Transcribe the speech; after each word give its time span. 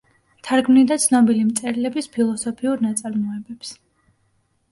თარგმნიდა 0.45 0.95
ცნობილი 1.03 1.43
მწერლების 1.49 2.09
ფილოსოფიურ 2.15 2.83
ნაწარმოებებს. 2.87 3.77